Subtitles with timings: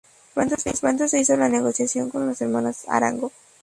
[0.81, 3.31] Pronto se hizo la negociación con las hermanas Arango.